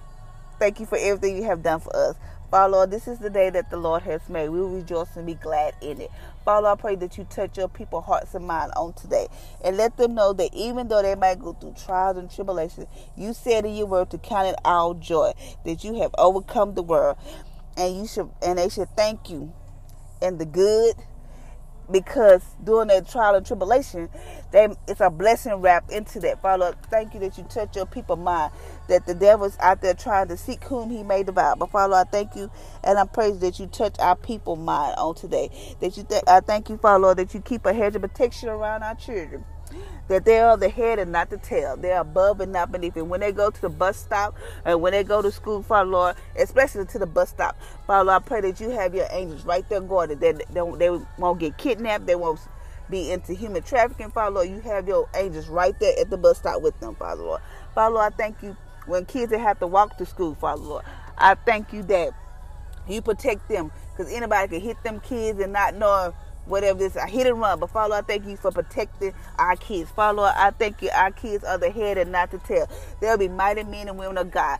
thank 0.58 0.80
you 0.80 0.86
for 0.86 0.98
everything 0.98 1.36
you 1.36 1.44
have 1.44 1.62
done 1.62 1.80
for 1.80 1.94
us. 1.94 2.16
Father 2.50 2.72
Lord, 2.72 2.90
this 2.90 3.08
is 3.08 3.18
the 3.18 3.28
day 3.28 3.50
that 3.50 3.70
the 3.70 3.76
Lord 3.76 4.02
has 4.02 4.28
made. 4.28 4.48
We 4.50 4.60
will 4.60 4.70
rejoice 4.70 5.16
and 5.16 5.26
be 5.26 5.34
glad 5.34 5.74
in 5.82 6.00
it. 6.00 6.10
Father, 6.44 6.68
I 6.68 6.76
pray 6.76 6.94
that 6.96 7.18
you 7.18 7.24
touch 7.24 7.58
your 7.58 7.68
people 7.68 8.00
hearts 8.00 8.34
and 8.34 8.46
mind 8.46 8.70
on 8.76 8.92
today. 8.92 9.26
And 9.64 9.76
let 9.76 9.96
them 9.96 10.14
know 10.14 10.32
that 10.32 10.54
even 10.54 10.86
though 10.86 11.02
they 11.02 11.16
might 11.16 11.40
go 11.40 11.54
through 11.54 11.74
trials 11.84 12.18
and 12.18 12.30
tribulations, 12.30 12.86
you 13.16 13.32
said 13.32 13.66
in 13.66 13.74
your 13.74 13.86
word 13.86 14.10
to 14.10 14.18
count 14.18 14.46
it 14.46 14.54
all 14.64 14.94
joy, 14.94 15.32
that 15.64 15.82
you 15.82 16.00
have 16.00 16.14
overcome 16.18 16.74
the 16.74 16.82
world 16.82 17.18
and 17.76 17.96
you 17.98 18.06
should 18.06 18.30
and 18.42 18.58
they 18.58 18.68
should 18.68 18.88
thank 18.96 19.30
you 19.30 19.52
in 20.22 20.38
the 20.38 20.46
good 20.46 20.94
because 21.90 22.42
during 22.64 22.88
that 22.88 23.08
trial 23.08 23.34
and 23.36 23.46
tribulation, 23.46 24.08
they 24.52 24.68
it's 24.88 25.00
a 25.00 25.10
blessing 25.10 25.54
wrapped 25.56 25.92
into 25.92 26.20
that. 26.20 26.42
Father, 26.42 26.74
thank 26.90 27.14
you 27.14 27.20
that 27.20 27.38
you 27.38 27.44
touch 27.44 27.76
your 27.76 27.86
people 27.86 28.16
mind, 28.16 28.52
that 28.88 29.06
the 29.06 29.14
devil's 29.14 29.56
out 29.60 29.82
there 29.82 29.94
trying 29.94 30.28
to 30.28 30.36
seek 30.36 30.64
whom 30.64 30.90
he 30.90 31.02
may 31.02 31.22
devour. 31.22 31.56
But 31.56 31.70
Father, 31.70 31.94
I 31.94 32.04
thank 32.04 32.36
you 32.36 32.50
and 32.84 32.98
I 32.98 33.04
praise 33.06 33.38
that 33.40 33.58
you 33.60 33.66
touch 33.66 33.96
our 34.00 34.16
people 34.16 34.56
mind 34.56 34.96
on 34.98 35.14
today. 35.14 35.50
That 35.80 35.96
you 35.96 36.04
th- 36.04 36.24
I 36.28 36.40
thank 36.40 36.68
you, 36.68 36.78
Father 36.78 37.00
Lord, 37.00 37.18
that 37.18 37.34
you 37.34 37.40
keep 37.40 37.66
a 37.66 37.74
hedge 37.74 37.96
of 37.96 38.02
protection 38.02 38.48
around 38.48 38.82
our 38.82 38.94
children 38.96 39.44
that 40.08 40.24
they 40.24 40.38
are 40.38 40.56
the 40.56 40.68
head 40.68 40.98
and 40.98 41.12
not 41.12 41.30
the 41.30 41.38
tail. 41.38 41.76
They're 41.76 42.00
above 42.00 42.40
and 42.40 42.52
not 42.52 42.70
beneath. 42.70 42.96
And 42.96 43.08
when 43.08 43.20
they 43.20 43.32
go 43.32 43.50
to 43.50 43.60
the 43.60 43.68
bus 43.68 43.96
stop 43.96 44.36
and 44.64 44.80
when 44.80 44.92
they 44.92 45.02
go 45.02 45.20
to 45.22 45.30
school, 45.30 45.62
Father 45.62 45.90
Lord, 45.90 46.16
especially 46.38 46.86
to 46.86 46.98
the 46.98 47.06
bus 47.06 47.30
stop, 47.30 47.56
Father 47.86 48.04
Lord, 48.04 48.22
I 48.22 48.26
pray 48.26 48.40
that 48.42 48.60
you 48.60 48.70
have 48.70 48.94
your 48.94 49.08
angels 49.10 49.44
right 49.44 49.68
there 49.68 49.80
guarded. 49.80 50.20
That 50.20 50.38
they, 50.48 50.60
they, 50.60 50.76
they 50.78 51.04
won't 51.18 51.40
get 51.40 51.58
kidnapped. 51.58 52.06
They 52.06 52.14
won't 52.14 52.40
be 52.88 53.10
into 53.10 53.34
human 53.34 53.62
trafficking, 53.62 54.10
Father 54.10 54.30
Lord. 54.30 54.48
You 54.48 54.60
have 54.60 54.86
your 54.86 55.08
angels 55.14 55.48
right 55.48 55.78
there 55.80 55.94
at 55.98 56.10
the 56.10 56.16
bus 56.16 56.38
stop 56.38 56.62
with 56.62 56.78
them, 56.80 56.94
Father 56.94 57.22
Lord. 57.22 57.40
Father 57.74 57.94
Lord, 57.94 58.12
I 58.12 58.16
thank 58.16 58.42
you 58.42 58.56
when 58.86 59.04
kids 59.06 59.32
that 59.32 59.40
have 59.40 59.58
to 59.58 59.66
walk 59.66 59.98
to 59.98 60.06
school, 60.06 60.34
Father 60.36 60.62
Lord. 60.62 60.84
I 61.18 61.34
thank 61.34 61.72
you 61.72 61.82
that 61.84 62.12
you 62.88 63.02
protect 63.02 63.48
them 63.48 63.72
because 63.90 64.12
anybody 64.12 64.48
can 64.48 64.60
hit 64.60 64.82
them 64.84 65.00
kids 65.00 65.40
and 65.40 65.52
not 65.52 65.74
know 65.74 66.14
whatever 66.46 66.78
this 66.78 66.96
I 66.96 67.08
hit 67.08 67.26
and 67.26 67.40
run. 67.40 67.58
But 67.60 67.70
Father, 67.70 67.94
I 67.94 68.02
thank 68.02 68.26
you 68.26 68.36
for 68.36 68.50
protecting 68.50 69.14
our 69.38 69.56
kids. 69.56 69.90
Father, 69.90 70.22
I 70.22 70.50
thank 70.50 70.82
you. 70.82 70.90
Our 70.94 71.10
kids 71.10 71.44
are 71.44 71.58
the 71.58 71.70
head 71.70 71.98
and 71.98 72.12
not 72.12 72.30
the 72.30 72.38
tail. 72.38 72.68
They'll 73.00 73.18
be 73.18 73.28
mighty 73.28 73.64
men 73.64 73.88
and 73.88 73.98
women 73.98 74.18
of 74.18 74.30
God. 74.30 74.58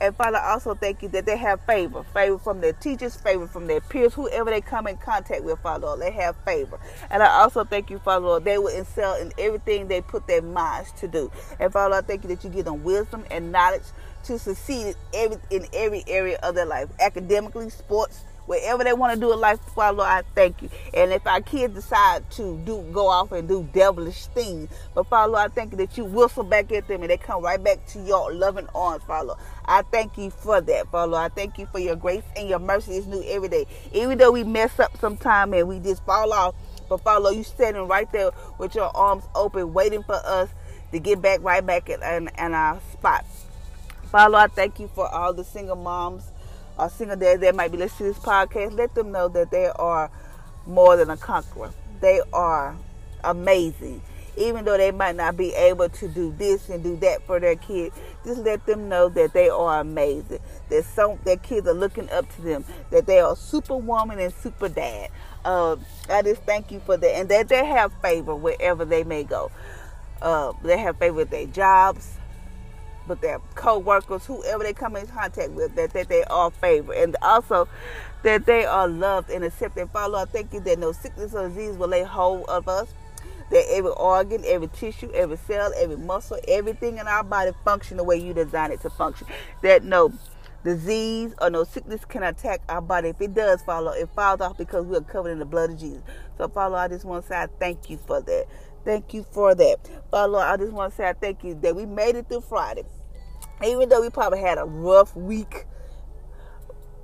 And 0.00 0.14
Father, 0.14 0.36
I 0.36 0.52
also 0.52 0.74
thank 0.74 1.02
you 1.02 1.08
that 1.08 1.26
they 1.26 1.36
have 1.36 1.60
favor. 1.62 2.04
Favor 2.14 2.38
from 2.38 2.60
their 2.60 2.72
teachers, 2.72 3.16
favor 3.16 3.48
from 3.48 3.66
their 3.66 3.80
peers, 3.80 4.14
whoever 4.14 4.50
they 4.50 4.60
come 4.60 4.86
in 4.86 4.96
contact 4.98 5.42
with, 5.42 5.58
Father 5.60 5.86
Lord, 5.86 6.00
they 6.00 6.12
have 6.12 6.36
favor. 6.44 6.78
And 7.10 7.22
I 7.22 7.26
also 7.40 7.64
thank 7.64 7.90
you, 7.90 7.98
Father 7.98 8.26
Lord, 8.26 8.44
they 8.44 8.58
will 8.58 8.68
excel 8.68 9.16
in 9.16 9.32
everything 9.38 9.88
they 9.88 10.00
put 10.00 10.28
their 10.28 10.42
minds 10.42 10.92
to 10.98 11.08
do. 11.08 11.32
And 11.58 11.72
Father, 11.72 11.96
I 11.96 12.00
thank 12.02 12.22
you 12.22 12.28
that 12.28 12.44
you 12.44 12.50
give 12.50 12.66
them 12.66 12.84
wisdom 12.84 13.24
and 13.30 13.50
knowledge 13.50 13.82
to 14.24 14.38
succeed 14.38 14.88
in 14.88 14.94
every, 15.14 15.38
in 15.50 15.66
every 15.72 16.04
area 16.06 16.38
of 16.44 16.54
their 16.54 16.66
life, 16.66 16.88
academically, 17.00 17.70
sports, 17.70 18.22
wherever 18.48 18.82
they 18.82 18.94
want 18.94 19.12
to 19.14 19.20
do 19.20 19.30
in 19.30 19.38
life, 19.38 19.60
Father 19.74 19.98
Lord, 19.98 20.08
I 20.08 20.22
thank 20.34 20.62
you. 20.62 20.70
And 20.94 21.12
if 21.12 21.26
our 21.26 21.42
kids 21.42 21.74
decide 21.74 22.28
to 22.32 22.58
do 22.64 22.82
go 22.92 23.06
off 23.06 23.30
and 23.30 23.46
do 23.46 23.68
devilish 23.74 24.26
things, 24.28 24.70
but 24.94 25.06
Father 25.06 25.32
Lord, 25.32 25.50
I 25.50 25.54
thank 25.54 25.72
you 25.72 25.78
that 25.78 25.96
you 25.98 26.06
whistle 26.06 26.44
back 26.44 26.72
at 26.72 26.88
them 26.88 27.02
and 27.02 27.10
they 27.10 27.18
come 27.18 27.42
right 27.44 27.62
back 27.62 27.86
to 27.88 28.00
your 28.00 28.32
loving 28.32 28.66
arms, 28.74 29.04
Father 29.04 29.28
Lord. 29.28 29.40
I 29.66 29.82
thank 29.82 30.16
you 30.16 30.30
for 30.30 30.62
that, 30.62 30.90
Father 30.90 31.12
Lord. 31.12 31.30
I 31.30 31.34
thank 31.34 31.58
you 31.58 31.66
for 31.66 31.78
your 31.78 31.94
grace 31.94 32.24
and 32.36 32.48
your 32.48 32.58
mercy 32.58 32.96
is 32.96 33.06
new 33.06 33.22
every 33.28 33.48
day. 33.48 33.66
Even 33.92 34.16
though 34.16 34.32
we 34.32 34.44
mess 34.44 34.80
up 34.80 34.98
sometime 34.98 35.52
and 35.52 35.68
we 35.68 35.78
just 35.78 36.02
fall 36.06 36.32
off, 36.32 36.54
but 36.88 37.02
Father 37.02 37.24
Lord, 37.24 37.36
you 37.36 37.44
standing 37.44 37.86
right 37.86 38.10
there 38.12 38.30
with 38.56 38.74
your 38.74 38.96
arms 38.96 39.24
open, 39.34 39.74
waiting 39.74 40.02
for 40.02 40.18
us 40.24 40.48
to 40.92 40.98
get 40.98 41.20
back 41.20 41.42
right 41.42 41.64
back 41.64 41.90
in, 41.90 42.02
in, 42.02 42.30
in 42.38 42.54
our 42.54 42.80
spot. 42.94 43.26
Father, 44.10 44.36
I 44.36 44.46
thank 44.46 44.80
you 44.80 44.88
for 44.94 45.06
all 45.06 45.34
the 45.34 45.44
single 45.44 45.76
moms 45.76 46.32
or 46.78 46.88
single 46.88 47.16
dads 47.16 47.40
that 47.40 47.54
might 47.54 47.72
be 47.72 47.78
listening 47.78 48.12
to 48.12 48.18
this 48.18 48.24
podcast. 48.24 48.76
Let 48.76 48.94
them 48.94 49.12
know 49.12 49.28
that 49.28 49.50
they 49.50 49.66
are 49.66 50.10
more 50.66 50.96
than 50.96 51.10
a 51.10 51.16
conqueror. 51.16 51.72
They 52.00 52.20
are 52.32 52.76
amazing. 53.24 54.02
Even 54.36 54.64
though 54.64 54.76
they 54.76 54.92
might 54.92 55.16
not 55.16 55.36
be 55.36 55.52
able 55.54 55.88
to 55.88 56.08
do 56.08 56.32
this 56.38 56.68
and 56.68 56.84
do 56.84 56.94
that 56.98 57.26
for 57.26 57.40
their 57.40 57.56
kids, 57.56 57.98
just 58.24 58.40
let 58.42 58.64
them 58.66 58.88
know 58.88 59.08
that 59.08 59.32
they 59.32 59.48
are 59.48 59.80
amazing. 59.80 60.38
That 60.68 60.84
some 60.84 61.18
their 61.24 61.38
kids 61.38 61.66
are 61.66 61.74
looking 61.74 62.08
up 62.10 62.32
to 62.36 62.42
them. 62.42 62.64
That 62.90 63.06
they 63.06 63.18
are 63.18 63.34
superwoman 63.34 64.20
and 64.20 64.32
super 64.32 64.68
dad. 64.68 65.10
Uh, 65.44 65.76
I 66.08 66.22
just 66.22 66.42
thank 66.42 66.70
you 66.70 66.78
for 66.78 66.96
that, 66.96 67.16
and 67.16 67.28
that 67.30 67.48
they 67.48 67.64
have 67.64 67.92
favor 68.00 68.36
wherever 68.36 68.84
they 68.84 69.02
may 69.02 69.24
go. 69.24 69.50
Uh, 70.22 70.52
they 70.62 70.78
have 70.78 70.98
favor 70.98 71.14
with 71.14 71.30
their 71.30 71.46
jobs, 71.46 72.18
with 73.08 73.20
their 73.20 73.40
co-workers, 73.54 74.26
whoever 74.26 74.62
they 74.62 74.72
come 74.72 74.96
in 74.96 75.06
contact 75.06 75.50
with, 75.52 75.74
that, 75.76 75.92
that 75.92 76.08
they 76.08 76.24
are 76.24 76.50
favored. 76.50 76.96
And 76.96 77.16
also 77.22 77.68
that 78.22 78.46
they 78.46 78.64
are 78.64 78.88
loved 78.88 79.30
and 79.30 79.44
accepted. 79.44 79.90
Father, 79.90 80.16
I 80.16 80.24
thank 80.24 80.52
you 80.52 80.60
that 80.60 80.78
no 80.78 80.92
sickness 80.92 81.34
or 81.34 81.48
disease 81.48 81.76
will 81.76 81.88
lay 81.88 82.02
hold 82.02 82.44
of 82.48 82.68
us. 82.68 82.92
That 83.50 83.64
every 83.70 83.92
organ, 83.92 84.42
every 84.44 84.68
tissue, 84.68 85.10
every 85.12 85.38
cell, 85.38 85.72
every 85.76 85.96
muscle, 85.96 86.38
everything 86.46 86.98
in 86.98 87.08
our 87.08 87.24
body 87.24 87.52
function 87.64 87.96
the 87.96 88.04
way 88.04 88.16
you 88.16 88.34
designed 88.34 88.74
it 88.74 88.82
to 88.82 88.90
function. 88.90 89.26
That 89.62 89.84
no 89.84 90.12
disease 90.64 91.32
or 91.40 91.48
no 91.48 91.64
sickness 91.64 92.04
can 92.04 92.22
attack 92.24 92.60
our 92.68 92.82
body. 92.82 93.08
If 93.08 93.20
it 93.22 93.34
does 93.34 93.62
follow, 93.62 93.92
it 93.92 94.10
falls 94.14 94.42
off 94.42 94.58
because 94.58 94.84
we 94.84 94.96
are 94.96 95.00
covered 95.00 95.30
in 95.30 95.38
the 95.38 95.46
blood 95.46 95.70
of 95.70 95.78
Jesus. 95.78 96.02
So, 96.36 96.48
Father, 96.48 96.76
I 96.76 96.88
just 96.88 97.06
want 97.06 97.24
to 97.24 97.28
say 97.28 97.36
I 97.36 97.46
thank 97.58 97.88
you 97.88 97.96
for 97.96 98.20
that. 98.20 98.46
Thank 98.84 99.14
you 99.14 99.22
for 99.22 99.54
that. 99.54 99.76
Father, 100.10 100.38
I 100.38 100.56
just 100.58 100.72
want 100.72 100.92
to 100.92 100.96
say 100.96 101.08
I 101.08 101.14
thank 101.14 101.42
you 101.42 101.54
that 101.62 101.74
we 101.74 101.86
made 101.86 102.16
it 102.16 102.28
through 102.28 102.42
Friday 102.42 102.84
even 103.64 103.88
though 103.88 104.00
we 104.00 104.10
probably 104.10 104.40
had 104.40 104.58
a 104.58 104.64
rough 104.64 105.14
week 105.16 105.66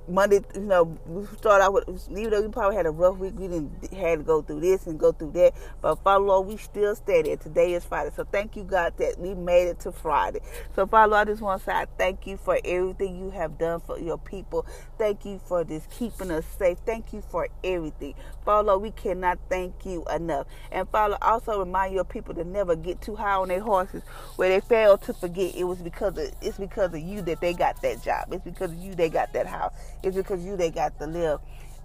Monday, 0.07 0.41
you 0.53 0.61
know, 0.61 0.97
we 1.07 1.25
start 1.37 1.61
out 1.61 1.73
with, 1.73 1.89
even 2.11 2.29
though 2.29 2.41
we 2.41 2.47
probably 2.49 2.75
had 2.75 2.85
a 2.85 2.91
rough 2.91 3.17
week, 3.17 3.33
we 3.37 3.47
didn't 3.47 3.93
had 3.93 4.19
to 4.19 4.23
go 4.23 4.41
through 4.41 4.59
this 4.59 4.85
and 4.87 4.99
go 4.99 5.11
through 5.11 5.31
that. 5.31 5.53
But 5.81 5.95
Father 6.03 6.23
Lord, 6.23 6.47
we 6.47 6.57
still 6.57 6.95
steady. 6.95 7.35
Today 7.37 7.73
is 7.73 7.85
Friday. 7.85 8.11
So 8.15 8.23
thank 8.23 8.55
you, 8.55 8.63
God, 8.63 8.93
that 8.97 9.19
we 9.19 9.33
made 9.33 9.67
it 9.67 9.79
to 9.81 9.91
Friday. 9.91 10.41
So 10.75 10.85
Father 10.85 11.11
Lord, 11.11 11.27
I 11.27 11.31
just 11.31 11.41
want 11.41 11.61
to 11.61 11.65
say 11.65 11.71
I 11.73 11.85
thank 11.97 12.27
you 12.27 12.37
for 12.37 12.59
everything 12.63 13.17
you 13.17 13.31
have 13.31 13.57
done 13.57 13.81
for 13.81 13.99
your 13.99 14.17
people. 14.17 14.65
Thank 14.97 15.25
you 15.25 15.39
for 15.39 15.63
just 15.63 15.89
keeping 15.89 16.31
us 16.31 16.45
safe. 16.57 16.77
Thank 16.85 17.13
you 17.13 17.21
for 17.21 17.47
everything. 17.63 18.13
Father 18.43 18.67
Lord, 18.67 18.81
we 18.83 18.91
cannot 18.91 19.39
thank 19.49 19.85
you 19.85 20.05
enough. 20.13 20.47
And 20.71 20.87
Father, 20.89 21.17
also 21.21 21.59
remind 21.59 21.95
your 21.95 22.03
people 22.03 22.35
to 22.35 22.43
never 22.43 22.75
get 22.75 23.01
too 23.01 23.15
high 23.15 23.35
on 23.35 23.47
their 23.47 23.61
horses 23.61 24.03
where 24.35 24.49
they 24.49 24.59
fail 24.59 24.97
to 24.99 25.13
forget 25.13 25.55
it 25.55 25.63
was 25.63 25.79
because 25.79 26.17
of 26.17 26.31
it's 26.41 26.57
because 26.57 26.93
of 26.93 26.99
you 26.99 27.21
that 27.23 27.41
they 27.41 27.53
got 27.53 27.81
that 27.81 28.03
job. 28.03 28.31
It's 28.31 28.43
because 28.43 28.71
of 28.71 28.77
you 28.77 28.93
they 28.93 29.09
got 29.09 29.33
that 29.33 29.47
house 29.47 29.73
it's 30.05 30.15
because 30.15 30.43
you 30.45 30.55
they 30.55 30.71
got 30.71 30.97
to 30.99 31.07
live. 31.07 31.39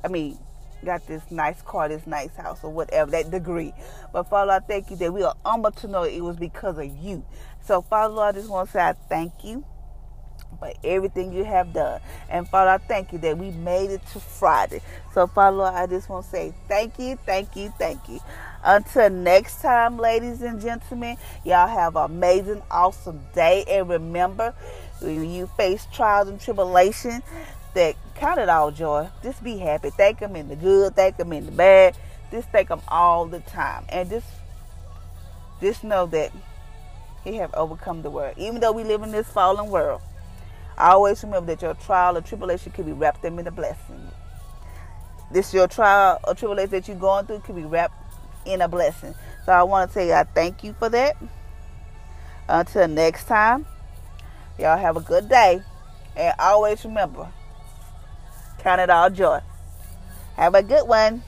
I 0.04 0.08
mean, 0.08 0.38
got 0.84 1.06
this 1.06 1.22
nice 1.30 1.60
car, 1.62 1.88
this 1.88 2.06
nice 2.06 2.34
house, 2.36 2.62
or 2.62 2.70
whatever, 2.70 3.10
that 3.10 3.30
degree. 3.30 3.72
But 4.12 4.24
Father, 4.24 4.52
I 4.52 4.60
thank 4.60 4.90
you 4.90 4.96
that 4.96 5.12
we 5.12 5.22
are 5.22 5.34
humble 5.44 5.70
to 5.72 5.88
know 5.88 6.02
it 6.04 6.20
was 6.20 6.36
because 6.36 6.78
of 6.78 6.86
you. 6.86 7.24
So, 7.64 7.82
Father, 7.82 8.14
Lord, 8.14 8.34
I 8.34 8.38
just 8.38 8.50
want 8.50 8.68
to 8.68 8.72
say 8.72 8.80
I 8.80 8.92
thank 8.92 9.44
you 9.44 9.64
for 10.58 10.72
everything 10.84 11.32
you 11.32 11.44
have 11.44 11.72
done. 11.72 12.00
And 12.28 12.46
Father, 12.48 12.70
I 12.72 12.78
thank 12.78 13.12
you 13.12 13.18
that 13.18 13.38
we 13.38 13.50
made 13.50 13.90
it 13.90 14.06
to 14.12 14.20
Friday. 14.20 14.80
So, 15.14 15.26
Father, 15.26 15.56
Lord, 15.56 15.74
I 15.74 15.86
just 15.86 16.08
want 16.08 16.24
to 16.26 16.30
say 16.30 16.54
thank 16.68 16.98
you, 16.98 17.16
thank 17.24 17.56
you, 17.56 17.72
thank 17.78 18.08
you. 18.08 18.20
Until 18.62 19.08
next 19.08 19.62
time, 19.62 19.96
ladies 19.96 20.42
and 20.42 20.60
gentlemen, 20.60 21.16
y'all 21.44 21.66
have 21.66 21.96
an 21.96 22.04
amazing, 22.04 22.62
awesome 22.70 23.20
day. 23.34 23.64
And 23.68 23.88
remember, 23.88 24.54
when 25.00 25.30
you 25.30 25.46
face 25.56 25.86
trials 25.92 26.28
and 26.28 26.38
tribulation, 26.38 27.22
that 27.74 27.96
count 28.14 28.40
it 28.40 28.48
all 28.48 28.70
joy. 28.70 29.08
Just 29.22 29.42
be 29.42 29.58
happy. 29.58 29.90
Thank 29.90 30.20
Him 30.20 30.36
in 30.36 30.48
the 30.48 30.56
good. 30.56 30.94
Thank 30.94 31.18
Him 31.18 31.32
in 31.32 31.46
the 31.46 31.52
bad. 31.52 31.96
Just 32.30 32.48
thank 32.50 32.68
Him 32.68 32.80
all 32.88 33.26
the 33.26 33.40
time, 33.40 33.84
and 33.88 34.08
just 34.08 34.26
just 35.60 35.84
know 35.84 36.06
that 36.06 36.32
He 37.24 37.36
have 37.36 37.52
overcome 37.54 38.02
the 38.02 38.10
world. 38.10 38.34
Even 38.38 38.60
though 38.60 38.72
we 38.72 38.84
live 38.84 39.02
in 39.02 39.10
this 39.10 39.28
fallen 39.28 39.70
world, 39.70 40.00
I 40.78 40.92
always 40.92 41.22
remember 41.22 41.54
that 41.54 41.62
your 41.62 41.74
trial 41.74 42.16
or 42.16 42.22
tribulation 42.22 42.72
can 42.72 42.84
be 42.84 42.92
wrapped 42.92 43.24
up 43.24 43.38
in 43.38 43.46
a 43.46 43.50
blessing. 43.50 44.10
This 45.30 45.54
your 45.54 45.68
trial 45.68 46.18
or 46.26 46.34
tribulation 46.34 46.70
that 46.70 46.88
you're 46.88 46.96
going 46.96 47.26
through 47.26 47.40
can 47.40 47.54
be 47.54 47.64
wrapped 47.64 47.94
in 48.46 48.60
a 48.60 48.68
blessing. 48.68 49.14
So 49.44 49.52
I 49.52 49.62
want 49.62 49.90
to 49.90 49.94
tell 49.94 50.06
you, 50.06 50.12
I 50.12 50.24
thank 50.24 50.64
you 50.64 50.74
for 50.78 50.88
that. 50.88 51.16
Until 52.48 52.88
next 52.88 53.24
time, 53.26 53.66
y'all 54.58 54.78
have 54.78 54.96
a 54.96 55.00
good 55.00 55.28
day. 55.28 55.62
And 56.16 56.34
always 56.38 56.84
remember, 56.84 57.28
Count 58.62 58.80
it 58.80 58.90
all 58.90 59.08
joy. 59.10 59.40
Have 60.36 60.54
a 60.54 60.62
good 60.62 60.86
one. 60.86 61.22